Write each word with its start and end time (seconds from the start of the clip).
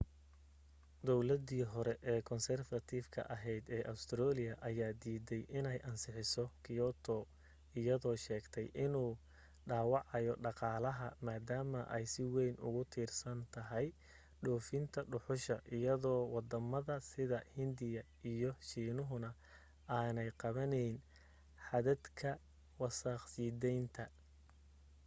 dawladii 1.07 1.63
hore 1.71 1.93
konsarfatifka 2.29 3.21
ahayd 3.33 3.65
ee 3.77 3.83
ustareeliya 3.93 4.53
ayaa 4.69 4.93
diiday 5.03 5.41
inay 5.59 5.77
ansixiso 5.89 6.45
kyoto 6.65 7.17
iyadoo 7.81 8.13
sheegtay 8.23 8.67
inuu 8.85 9.11
dhaawacayo 9.71 10.33
dhaqaalaha 10.45 11.07
maadaama 11.29 11.81
ay 11.97 12.05
si 12.13 12.23
wayn 12.35 12.55
ugu 12.69 12.81
tiirsan 12.95 13.39
tahay 13.57 13.85
dhoofinta 14.45 14.99
dhuxusha 15.11 15.55
iyadoo 15.77 16.21
waddamada 16.35 16.95
sida 17.09 17.39
hindiya 17.59 18.03
iyo 18.33 18.51
shiinuhana 18.71 19.29
aanay 19.99 20.29
qabanayn 20.45 20.95
xadadka 21.69 22.29
wasakh 22.81 23.23
sii 23.35 23.51
daynta 23.67 24.03